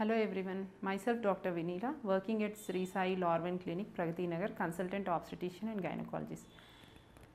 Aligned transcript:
Hello 0.00 0.14
everyone, 0.24 0.60
myself 0.80 1.16
Dr. 1.20 1.50
Vinila, 1.54 1.88
working 2.10 2.40
at 2.46 2.52
Sri 2.64 2.82
Sai 2.90 3.06
లార్వెన్ 3.22 3.56
Clinic, 3.62 3.88
Pragati 3.96 4.24
Nagar, 4.32 4.50
consultant 4.60 5.06
obstetrician 5.14 5.66
and 5.72 5.80
gynecologist. 5.86 6.44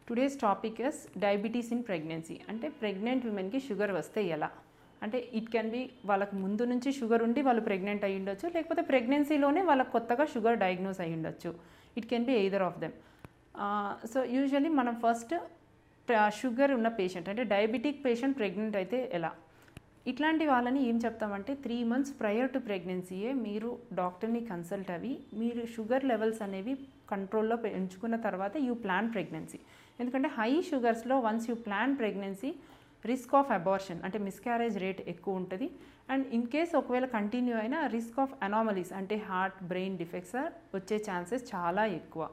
Today's 0.08 0.36
topic 0.44 0.80
is 0.88 1.02
diabetes 1.24 1.72
in 1.76 1.84
pregnancy 1.90 2.38
అంటే 2.52 2.70
pregnant 2.82 3.28
ఉమెన్కి 3.32 3.60
sugar 3.68 3.94
వస్తే 4.00 4.24
ఎలా? 4.36 4.50
అంటే 5.04 5.20
it 5.40 5.50
can 5.56 5.74
B 5.76 5.84
వాళ్ళకి 6.12 6.36
ముందు 6.46 6.64
నుంచి 6.72 6.92
షుగర్ 7.00 7.24
ఉండి 7.28 7.44
వాళ్ళు 7.48 7.64
ప్రెగ్నెంట్ 7.70 8.06
అయ్యి 8.10 8.20
ఉండొచ్చు 8.22 8.48
లేకపోతే 8.56 8.84
ప్రెగ్నెన్సీలోనే 8.94 9.64
వాళ్ళకి 9.72 9.94
కొత్తగా 9.98 10.28
షుగర్ 10.36 10.62
డయాగ్నోస్ 10.66 11.02
అయ్యి 11.06 11.18
ఉండొచ్చు. 11.20 11.52
It 12.00 12.10
can 12.14 12.28
be 12.30 12.36
either 12.44 12.66
of 12.70 12.80
them 12.84 12.98
so 14.14 14.22
usually 14.38 14.72
మనం 14.82 14.96
ఫస్ట్ 15.06 15.36
షుగర్ 16.42 16.74
ఉన్న 16.80 16.92
పేషెంట్ 17.02 17.30
అంటే 17.34 17.46
డయాబెటిక్ 17.56 18.02
పేషెంట్ 18.08 18.38
ప్రెగ్నెంట్ 18.42 18.78
అయితే 18.84 19.00
ఎలా? 19.20 19.34
ఇట్లాంటి 20.06 20.46
వాళ్ళని 20.52 20.82
ఏం 20.90 20.98
చెప్తామంటే 21.04 21.52
త్రీ 21.66 21.78
మంత్స్ 21.92 22.14
ప్రయర్ 22.22 22.52
టు 22.56 22.60
ప్రెగ్నెన్సీయే 22.68 23.32
మీరు 23.46 23.70
డాక్టర్ని 24.00 24.42
కన్సల్ట్ 24.52 24.92
అవి 24.96 25.14
మీరు 25.42 25.62
షుగర్ 25.76 26.06
లెవెల్స్ 26.12 26.42
అనేవి 26.48 26.74
కంట్రోల్లో 27.12 27.56
పెంచుకున్న 27.66 28.16
తర్వాత 28.28 28.54
యూ 28.68 28.74
ప్లాన్ 28.86 29.10
ప్రెగ్నెన్సీ 29.16 29.60
ఎందుకంటే 30.02 30.30
high 30.38 30.52
షుగర్స్లో 30.70 31.16
once 31.28 31.48
you 31.50 31.56
plan 31.68 31.96
pregnancy 32.02 32.52
risk 33.12 33.34
of 33.40 33.52
abortion 33.58 34.04
అంటే 34.06 34.18
మిస్క్యారేజ్ 34.28 34.78
రేట్ 34.84 35.02
ఎక్కువ 35.14 35.40
ఉంటుంది. 35.42 35.68
అండ్ 36.14 36.26
ఇన్ 36.36 36.48
కేస్ 36.54 36.72
ఒకవేళ 36.80 37.06
కంటిన్యూ 37.18 37.56
అయినా 37.64 37.80
రిస్క్ 37.96 38.20
ఆఫ్ 38.24 38.36
అనామలీస్ 38.48 38.94
అంటే 39.00 39.16
హార్ట్ 39.30 39.60
బ్రెయిన్ 39.72 39.98
డిఫెక్ట్స్ 40.02 40.38
వచ్చే 40.76 40.98
ఛాన్సెస్ 41.08 41.44
చాలా 41.54 41.84
ఎక్కువ. 42.00 42.24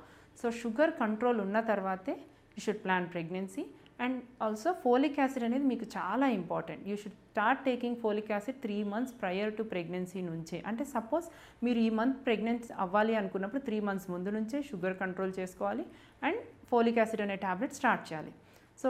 సో 0.40 0.46
షుగర్ 0.60 0.92
కంట్రోల్ 1.02 1.40
ఉన్న 1.46 1.60
తర్వాతే 1.70 2.14
you 2.54 2.62
should 2.66 2.82
plan 2.84 3.08
pregnancy 3.14 3.64
and 4.04 4.18
also 4.44 4.70
folic 4.84 5.18
acid 5.20 5.44
అనేది 5.46 5.66
మీకు 5.72 5.86
చాలా 5.96 6.26
important. 6.40 6.82
You 6.90 6.94
should 7.00 7.16
start 7.32 7.64
taking 7.68 7.98
folic 8.04 8.30
acid 8.34 8.60
three 8.64 8.76
months 8.92 9.14
prior 9.22 9.52
to 9.58 9.64
pregnancy 9.72 10.20
నుంచే. 10.30 10.58
అంటే 10.70 10.84
సపోజ్ 10.94 11.26
మీరు 11.66 11.80
ఈ 11.86 11.88
మంత్ 12.00 12.20
ప్రెగ్నెన్సీ 12.28 12.70
అవ్వాలి 12.84 13.16
అనుకున్నప్పుడు 13.20 13.62
త్రీ 13.68 13.80
మంత్స్ 13.88 14.08
ముందు 14.14 14.32
నుంచే 14.38 14.60
షుగర్ 14.70 14.96
కంట్రోల్ 15.02 15.34
చేసుకోవాలి 15.40 15.84
అండ్ 16.28 16.40
ఫోలిక్ 16.72 17.00
యాసిడ్ 17.02 17.24
అనే 17.26 17.36
ట్యాబ్లెట్ 17.46 17.78
స్టార్ట్ 17.80 18.06
చేయాలి. 18.10 18.32
సో 18.80 18.88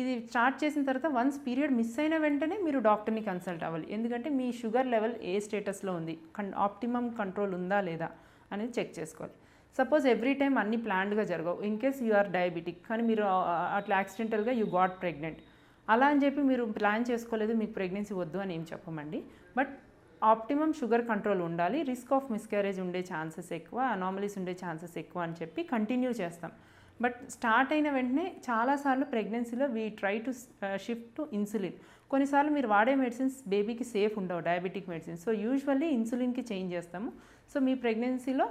ఇది 0.00 0.12
స్టార్ట్ 0.30 0.56
చేసిన 0.62 0.82
తర్వాత 0.88 1.08
వన్స్ 1.18 1.38
పీరియడ్ 1.46 1.72
మిస్ 1.78 1.96
అయిన 2.02 2.16
వెంటనే 2.24 2.56
మీరు 2.66 2.78
డాక్టర్ని 2.90 3.22
కన్సల్ట్ 3.30 3.64
అవ్వాలి. 3.68 3.86
ఎందుకంటే 3.96 4.28
మీ 4.40 4.48
షుగర్ 4.60 4.90
లెవెల్ 4.94 5.16
ఏ 5.30 5.32
స్టేటస్లో 5.46 5.92
ఉంది? 6.00 6.14
కన్ 6.36 6.52
ఆప్టిమమ్ 6.66 7.08
కంట్రోల్ 7.20 7.54
ఉందా 7.60 7.80
లేదా 7.88 8.08
అనేది 8.52 8.72
చెక్ 8.78 8.92
చేసుకోవాలి. 8.98 9.36
సపోజ్ 9.78 10.04
ఎవ్రీ 10.14 10.32
టైం 10.40 10.54
అన్ని 10.62 10.78
ప్లాన్డ్గా 10.86 11.24
జరగవు. 11.32 11.58
In 11.68 11.78
case 11.82 12.00
you 12.06 12.12
are 12.20 12.30
diabetic 12.38 12.80
కానీ 12.88 13.02
మీరు 13.10 13.24
అట్లా 13.78 13.94
యాక్సిడెంటల్గా 14.00 14.52
యూ 14.60 14.66
గాట్ 14.78 14.96
ప్రెగ్నెంట్ 15.04 15.40
అలా 15.92 16.08
అని 16.12 16.22
చెప్పి 16.24 16.42
మీరు 16.50 16.64
ప్లాన్ 16.80 17.06
చేసుకోలేదు 17.10 17.52
మీకు 17.60 17.72
ప్రెగ్నెన్సీ 17.78 18.14
వద్దు 18.22 18.38
అని 18.42 18.52
ఏం 18.58 18.64
చెప్పమండి. 18.72 19.20
బట్ 19.58 19.72
ఆప్టిమమ్ 20.22 20.74
షుగర్ 20.80 21.04
కంట్రోల్ 21.12 21.40
ఉండాలి 21.46 21.78
రిస్క్ 21.92 22.12
ఆఫ్ 22.16 22.28
మిస్క్యారేజ్ 22.34 22.78
ఉండే 22.84 23.00
ఛాన్సెస్ 23.12 23.50
ఎక్కువ 23.58 23.78
అనామలీస్ 23.94 24.36
ఉండే 24.40 24.54
ఛాన్సెస్ 24.64 24.96
ఎక్కువ 25.02 25.22
అని 25.26 25.36
చెప్పి 25.40 25.62
కంటిన్యూ 25.72 26.10
చేస్తాం. 26.20 26.52
బట్ 27.04 27.16
స్టార్ట్ 27.36 27.70
అయిన 27.74 27.88
వెంటనే 27.96 28.26
చాలాసార్లు 28.48 29.06
ప్రెగ్నెన్సీలో 29.12 29.66
we 29.76 29.84
try 30.00 30.14
to 30.26 30.32
shift 30.86 31.10
to 31.16 31.22
insulin 31.38 31.78
కొన్నిసార్లు 32.12 32.50
మీరు 32.56 32.68
వాడే 32.74 32.94
మెడిసిన్స్ 33.02 33.36
బేబీకి 33.52 33.86
సేఫ్ 33.94 34.14
ఉండవు 34.22 34.42
డయాబెటిక్ 34.48 34.90
మెడిసిన్స్ 34.92 35.22
సో 35.26 35.32
యూజువల్లీ 35.44 35.88
ఇన్సులిన్కి 35.98 36.42
చేంజ్ 36.50 36.70
చేస్తాము. 36.76 37.10
సో 37.52 37.60
మీ 37.68 37.74
ప్రెగ్నెన్సీలో 37.84 38.46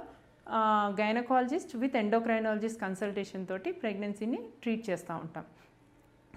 గైనకాలజిస్ట్ 1.00 1.72
విత్ 1.82 1.96
ఎండోక్రైనాలజిస్ట్ 2.02 2.80
కన్సల్టేషన్ 2.84 3.44
తోటి 3.50 3.70
ప్రెగ్నెన్సీని 3.82 4.38
ట్రీట్ 4.62 4.84
చేస్తూ 4.90 5.14
ఉంటాం. 5.24 5.44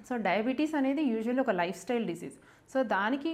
సో 0.08 0.16
డయాబెటీస్ 0.28 0.76
అనేది 0.80 1.04
యూజువల్లీ 1.14 1.42
ఒక 1.46 1.54
లైఫ్ 1.62 1.78
స్టైల్ 1.84 2.06
డిసీజ్ 2.12 2.38
సో 2.74 2.80
దానికి 2.96 3.32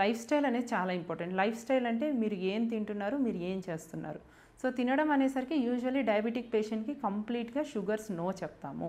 లైఫ్ 0.00 0.18
స్టైల్ 0.24 0.46
అనేది 0.48 0.68
చాలా 0.74 0.92
ఇంపార్టెంట్ 1.00 1.34
లైఫ్ 1.40 1.56
స్టైల్ 1.62 1.86
అంటే 1.90 2.06
మీరు 2.22 2.36
ఏం 2.52 2.62
తింటున్నారు 2.72 3.16
మీరు 3.24 3.38
ఏం 3.50 3.58
చేస్తున్నారు. 3.68 4.20
సో 4.62 4.70
తినడం 4.78 5.08
అనేసరికి 5.16 5.56
యూజువల్లీ 5.66 6.02
డయాబెటిక్ 6.10 6.52
పేషెంట్కి 6.54 6.94
కంప్లీట్గా 7.06 7.62
షుగర్స్ 7.72 8.10
నో 8.20 8.26
చెప్తాము. 8.42 8.88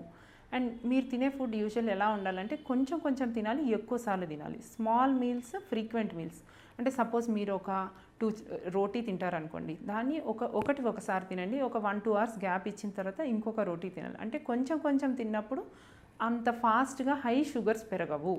అండ్ 0.55 0.71
మీరు 0.91 1.05
తినే 1.11 1.29
ఫుడ్ 1.35 1.55
యూజువల్ 1.61 1.91
ఎలా 1.95 2.07
ఉండాలంటే 2.17 2.55
కొంచెం 2.69 2.97
కొంచెం 3.05 3.29
తినాలి 3.37 3.63
ఎక్కువసార్లు 3.77 4.27
తినాలి. 4.33 4.59
స్మాల్ 4.73 5.13
మీల్స్ 5.21 5.53
ఫ్రీక్వెంట్ 5.69 6.13
మీల్స్ 6.19 6.41
అంటే 6.79 6.91
సపోజ్ 6.91 7.25
మీరు 7.37 7.53
ఒక 7.59 7.71
టూ 8.19 8.27
రోటీ 8.75 8.99
తింటారనుకోండి 9.07 9.73
దాన్ని 9.91 10.17
ఒక 10.31 10.43
ఒకటి 10.59 10.81
ఒకసారి 10.91 11.25
తినండి 11.31 11.57
ఒక 11.67 11.77
వన్ 11.87 11.99
టూ 12.05 12.11
అవర్స్ 12.11 12.37
గ్యాప్ 12.45 12.65
ఇచ్చిన 12.71 12.91
తర్వాత 12.99 13.19
ఇంకొక 13.33 13.61
రోటీ 13.69 13.89
తినాలి. 13.97 14.17
అంటే 14.23 14.37
కొంచెం 14.49 14.77
కొంచెం 14.85 15.11
తిన్నప్పుడు 15.19 15.63
అంత 16.27 16.49
ఫాస్ట్గా 16.63 17.13
హై 17.23 17.37
షుగర్స్ 17.53 17.85
పెరగవు. 17.91 18.35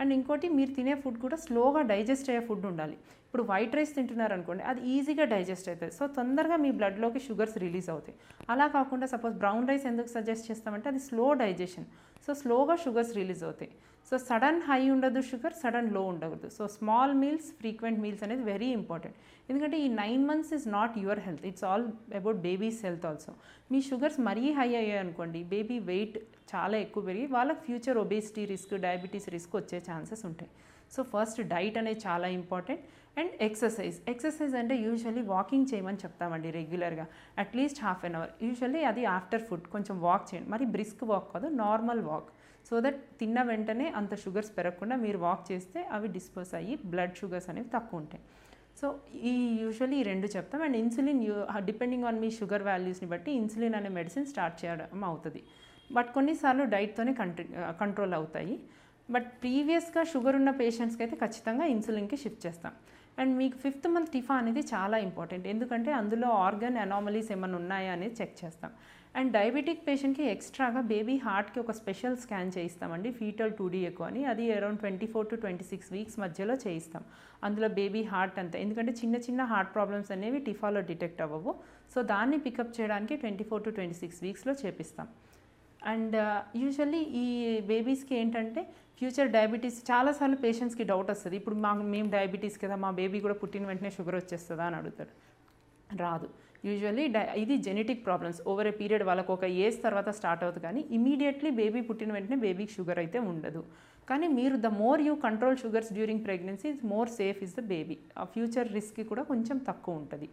అండ్ 0.00 0.12
ఇంకోటి 0.16 0.48
మీరు 0.56 0.72
తినే 0.76 0.94
ఫుడ్ 1.02 1.16
కూడా 1.24 1.36
స్లోగా 1.44 1.80
డైజెస్ట్ 1.92 2.28
అయ్యే 2.30 2.42
ఫుడ్ 2.48 2.66
ఉండాలి. 2.70 2.96
ఇప్పుడు 3.26 3.42
వైట్ 3.50 3.74
రైస్ 3.78 3.94
తింటున్నారు 3.96 4.32
అనుకోండి 4.36 4.62
అది 4.70 4.80
ఈజీగా 4.94 5.24
డైజెస్ట్ 5.32 5.66
అవుతుంది 5.70 5.92
సో 5.98 6.04
తొందరగా 6.18 6.56
మీ 6.64 6.70
బ్లడ్లోకి 6.78 7.20
షుగర్స్ 7.26 7.56
రిలీజ్ 7.64 7.88
అవుతాయి. 7.94 8.16
అలా 8.52 8.66
కాకుండా 8.76 9.06
సపోజ్ 9.14 9.34
బ్రౌన్ 9.42 9.68
రైస్ 9.70 9.86
ఎందుకు 9.90 10.10
సజెస్ట్ 10.16 10.46
చేస్తామంటే 10.50 10.88
అది 10.92 11.00
స్లో 11.08 11.26
డైజెషన్. 11.42 11.86
సో 12.26 12.32
స్లోగా 12.42 12.76
షుగర్స్ 12.84 13.12
రిలీజ్ 13.20 13.42
అవుతాయి. 13.48 13.70
సో 14.08 14.18
సడన్ 14.18 14.60
హై 14.66 14.90
ఉండదు 14.90 15.20
షుగర్ 15.30 15.54
సడన్లో 15.62 16.02
ఉండకూడదు. 16.10 16.48
So 16.58 16.68
small 16.76 17.14
meals 17.14 17.48
frequent 17.60 18.00
meals 18.00 18.22
అనేది 18.22 18.42
వెరీ 18.42 18.66
ఇంపార్టెంట్. 18.66 19.16
ఎందుకంటే 19.50 19.78
ఈ 19.86 19.88
nine 19.88 20.22
months 20.28 20.52
is 20.56 20.68
not 20.76 20.94
your 20.98 21.20
health. 21.26 21.44
It's 21.46 21.64
all 21.64 21.84
about 22.20 22.36
baby's 22.36 22.84
health 22.86 23.06
also. 23.06 23.32
Me 23.72 23.80
sugars 23.88 24.20
మరీ 24.28 24.46
హై 24.52 24.68
అయ్యాయి 24.80 25.00
అనుకోండి 25.04 25.44
బేబీ 25.54 25.78
వెయిట్ 25.90 26.16
చాలా 26.54 26.78
ఎక్కువ 26.78 27.02
పెరిగి 27.08 27.26
వాళ్ళకి 27.26 27.60
future 27.66 27.98
obesity 28.04 28.44
risk 28.52 28.74
diabetes 28.86 29.28
risk 29.36 29.56
వచ్చే 29.56 29.80
ఛాన్సెస్ 29.90 30.24
ఉంటాయి. 30.30 30.50
సో 30.94 31.02
ఫస్ట్ 31.02 31.40
డైట్ 31.52 31.78
అనేది 31.78 32.00
చాలా 32.06 32.28
ఇంపార్టెంట్. 32.28 32.82
And 33.20 33.32
exercise. 33.48 33.96
ఎక్సర్సైజ్ 34.10 34.54
అంటే 34.54 34.74
యూజువల్లీ 34.86 35.22
వాకింగ్ 35.34 35.66
చేయమని 35.74 35.96
చెప్తామండి 35.96 36.50
రెగ్యులర్గా. 36.50 37.06
At least 37.38 37.80
half 37.84 38.04
an 38.04 38.14
hour. 38.14 38.30
Usually 38.42 38.82
అది 38.84 39.04
ఆఫ్టర్ 39.04 39.42
ఫుడ్. 39.42 39.66
కొంచెం 39.76 39.96
వాక్ 40.08 40.26
చేయండి. 40.30 40.50
మరి 40.50 40.64
బ్రిస్క్ 40.76 41.04
వాక్ 41.12 41.32
కాదు 41.34 41.48
నార్మల్ 41.64 42.00
వాక్. 42.10 42.30
సో 42.68 42.76
దట్ 42.84 43.00
తిన్న 43.20 43.42
వెంటనే 43.50 43.86
అంత 43.98 44.14
షుగర్స్ 44.22 44.50
పెరగకుండా 44.56 44.96
మీరు 45.04 45.18
వాక్ 45.26 45.44
చేస్తే 45.50 45.80
అవి 45.96 46.08
డిస్పోజ్ 46.16 46.52
అయ్యి 46.60 46.74
బ్లడ్ 46.92 47.14
షుగర్స్ 47.20 47.48
అనేవి 47.52 47.70
తక్కువ 47.76 48.02
ఉంటాయి. 48.02 48.22
సో 48.80 48.86
ఈ 49.30 49.32
యూజువల్లీ 49.62 49.96
ఈ 50.00 50.02
రెండు 50.10 50.26
చెప్తాం. 50.34 50.60
And 50.66 50.76
insulin 50.82 51.22
you 51.28 51.36
depending 51.68 52.06
on 52.08 52.18
me 52.24 52.28
sugar 52.38 52.64
వాల్యూస్ని 52.68 53.08
బట్టి 53.12 53.30
ఇన్సులిన్ 53.40 53.76
అనే 53.78 53.90
మెడిసిన్ 53.96 54.28
స్టార్ట్ 54.32 54.58
చేయడం 54.62 55.04
అవుతుంది. 55.10 55.40
బట్ 55.96 56.10
కొన్నిసార్లు 56.16 56.64
డైట్తోనే 56.74 57.14
కంట్రీ 57.22 57.46
కంట్రోల్ 57.82 58.14
అవుతాయి. 58.18 58.54
బట్ 59.14 59.28
ప్రీవియస్గా 59.42 60.02
షుగర్ 60.12 60.36
ఉన్న 60.40 60.50
పేషెంట్స్కి 60.62 61.02
అయితే 61.04 61.16
ఖచ్చితంగా 61.24 61.66
ఇన్సులిన్కి 61.74 62.16
షిఫ్ట్ 62.24 62.42
చేస్తాం. 62.46 62.72
అండ్ 63.20 63.32
మీకు 63.40 63.56
ఫిఫ్త్ 63.64 63.86
మంత్ 63.94 64.10
టిఫా 64.14 64.34
అనేది 64.40 64.62
చాలా 64.72 64.96
ఇంపార్టెంట్. 65.06 65.46
ఎందుకంటే 65.52 65.90
అందులో 66.00 66.28
ఆర్గన్ 66.46 66.76
అనామలీస్ 66.84 67.30
ఏమైనా 67.36 67.56
ఉన్నాయా 67.62 67.92
అనేది 67.96 68.16
చెక్ 68.20 68.36
చేస్తాం. 68.42 68.72
అండ్ 69.16 69.30
డయాబెటిక్ 69.36 69.84
పేషెంట్కి 69.86 70.24
ఎక్స్ట్రాగా 70.32 70.80
బేబీ 70.92 71.14
హార్ట్కి 71.26 71.58
ఒక 71.62 71.72
స్పెషల్ 71.78 72.16
స్కాన్ 72.24 72.52
చేయిస్తామండి 72.56 73.10
ఫీటల్ 73.20 73.52
టూ 73.58 73.66
డీ 73.74 73.80
ఎక్కువ 73.90 74.06
అని. 74.10 74.22
అది 74.32 74.44
around 74.56 74.80
twenty 74.82 75.06
four 75.12 75.28
to 75.30 75.36
twenty 75.44 75.64
six 75.70 75.90
weeks 75.96 76.18
మధ్యలో 76.24 76.54
చేయిస్తాం. 76.64 77.04
అందులో 77.46 77.68
బేబీ 77.80 78.02
హార్ట్ 78.12 78.38
అంతా 78.42 78.58
ఎందుకంటే 78.64 78.92
చిన్న 79.00 79.16
చిన్న 79.26 79.42
హార్ట్ 79.52 79.72
ప్రాబ్లమ్స్ 79.76 80.12
అనేవి 80.16 80.40
టిఫాలో 80.48 80.82
డిటెక్ట్ 80.90 81.22
అవ్వవు. 81.26 81.54
సో 81.94 81.98
దాన్ని 82.12 82.38
పికప్ 82.46 82.74
చేయడానికి 82.78 83.16
twenty 83.24 83.46
four 83.50 83.64
to 83.66 83.72
twenty 83.78 83.98
six 84.02 84.20
వీక్స్లో 84.26 84.54
చేపిస్తాం. 84.64 85.08
అండ్ 85.92 86.14
uh, 86.26 86.38
యూజువల్లీ 86.60 87.00
ఈ 87.22 87.26
బేబీస్కి 87.70 88.14
ఏంటంటే 88.20 88.62
ఫ్యూచర్ 89.00 89.28
డయాబెటీస్ 89.36 89.78
చాలాసార్లు 89.90 90.38
పేషెంట్స్కి 90.44 90.84
డౌట్ 90.90 91.10
వస్తుంది. 91.14 91.36
ఇప్పుడు 91.40 91.56
మా 91.64 91.70
మేము 91.94 92.08
డయాబెటీస్ 92.16 92.56
కదా 92.62 92.76
మా 92.84 92.90
బేబీ 93.00 93.18
కూడా 93.26 93.36
పుట్టిన 93.42 93.66
వెంటనే 93.70 93.90
షుగర్ 93.96 94.16
వచ్చేస్తుందా 94.20 94.64
అని 94.68 94.76
అడుగుతారు 94.80 95.12
రాదు. 96.02 96.28
యూజువల్లీ 96.66 97.04
డై 97.14 97.22
ఇది 97.42 97.56
genetic 97.66 98.02
problems 98.06 98.40
over 98.50 98.68
a 98.70 98.72
period 98.80 99.04
వాళ్ళకు 99.08 99.30
ఒక 99.36 99.46
ఏజ్ 99.66 99.78
తర్వాత 99.86 100.10
స్టార్ట్ 100.18 100.42
అవుతుంది 100.44 100.64
కానీ 100.68 100.80
ఇమీడియట్లీ 100.96 101.50
బేబీ 101.60 101.80
పుట్టిన 101.88 102.12
వెంటనే 102.16 102.38
బేబీకి 102.46 102.72
షుగర్ 102.76 103.00
అయితే 103.02 103.18
ఉండదు. 103.32 103.62
కానీ 104.10 104.26
మీరు 104.38 104.56
the 104.66 104.68
more 104.82 105.00
you 105.06 105.14
control 105.26 105.56
sugars 105.62 105.90
during 105.96 106.24
pregnancy 106.26 106.68
is 106.74 106.82
more 106.92 107.10
safe 107.20 107.40
is 107.46 107.54
the 107.58 107.64
baby 107.72 107.96
ఆ 108.20 108.24
ఫ్యూచర్ 108.34 108.68
రిస్క్ 108.76 109.00
కూడా 109.10 109.24
కొంచెం 109.30 109.56
తక్కువ 109.70 110.00
ఉంటుంది. 110.02 110.28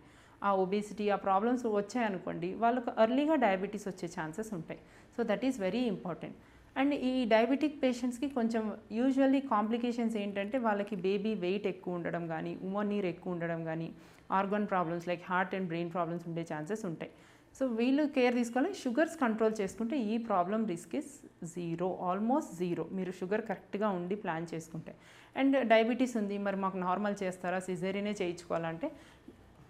ఆ 0.47 0.49
ఒబేసిటీ 0.63 1.05
ఆ 1.15 1.17
ప్రాబ్లమ్స్ 1.27 1.63
వచ్చాయనుకోండి 1.79 2.49
వాళ్ళకు 2.63 2.89
ఎర్లీగా 3.03 3.35
డయాబెటీస్ 3.45 3.87
వచ్చే 3.91 4.07
ఛాన్సెస్ 4.17 4.51
ఉంటాయి. 4.57 4.81
So 5.15 5.23
that 5.31 5.45
is 5.49 5.57
very 5.65 5.83
important 5.93 6.37
and 6.75 6.93
ఈ 6.93 7.25
డయాబెటిక్ 7.25 7.83
పేషెంట్స్కి 7.83 8.29
కొంచెం 8.29 8.63
యూజువల్లీ 8.91 9.41
కాంప్లికేషన్స్ 9.41 10.17
ఏంటంటే 10.17 10.57
వాళ్ళకి 10.57 10.95
బేబీ 10.95 11.33
వెయిట్ 11.33 11.67
ఎక్కువ 11.67 11.93
ఉండడం 11.93 12.27
కానీ 12.27 12.59
ఉమ్మ 12.63 12.81
నీరు 12.81 13.05
ఎక్కువ 13.05 13.33
ఉండడం 13.33 13.65
కానీ 13.65 13.93
organ 14.31 14.67
problems 14.67 15.07
like 15.07 15.23
heart 15.29 15.55
and 15.55 15.67
brain 15.67 15.91
problems 15.91 16.27
ఉండే 16.27 16.45
ఛాన్సెస్ 16.53 16.85
ఉంటాయి. 16.85 17.11
సో 17.59 17.65
వీళ్ళు 17.65 18.03
కేర్ 18.03 18.35
తీసుకోవాలి. 18.35 18.73
షుగర్స్ 18.73 19.19
కంట్రోల్ 19.19 19.53
చేసుకుంటే 19.61 19.99
ఈ 19.99 20.17
problem 20.17 20.65
risk 20.65 20.95
is 20.95 21.11
zero 21.55 21.97
almost 22.01 22.55
zero. 22.55 22.89
మీరు 22.91 23.11
షుగర్ 23.11 23.41
కరెక్ట్గా 23.41 23.89
ఉండి 23.89 24.15
ప్లాన్ 24.15 24.47
చేసుకుంటే. 24.53 24.95
అండ్ 25.37 25.67
డయాబెటీస్ 25.67 26.17
ఉంది. 26.17 26.37
మరి 26.37 26.55
మాకు 26.55 26.77
నార్మల్ 26.77 27.15
చేస్తారా? 27.23 27.59
సిజేరియనే 27.59 28.15
చేయించుకోవాలంటే 28.21 28.91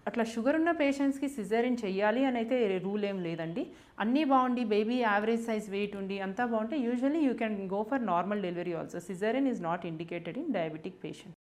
అట్లా 0.10 0.24
షుగర్ 0.34 0.58
ఉన్న 0.60 0.72
పేషెంట్స్కి 0.82 1.28
సిజేరియన్ 1.36 1.80
చేయాలి 1.84 2.22
అని 2.30 2.38
అయితే 2.42 2.58
రూల్ 2.86 3.06
ఏం 3.12 3.18
లేదండి. 3.28 3.64
అన్నీ 4.04 4.24
బాగుండి 4.32 4.64
బేబీ 4.74 4.98
యావరేజ్ 5.08 5.48
సైజ్ 5.48 5.70
వెయిట్ 5.76 5.96
ఉండి 6.02 6.18
అంతా 6.26 6.46
బాగుంటే 6.54 6.78
usually 6.88 7.24
you 7.28 7.34
can 7.42 7.58
go 7.74 7.82
for 7.92 8.06
normal 8.14 8.44
delivery 8.48 8.76
also. 8.82 9.02
Caesarean 9.10 9.50
is 9.54 9.64
not 9.70 9.86
indicated 9.94 10.40
in 10.44 10.54
diabetic 10.58 11.00
patient. 11.06 11.35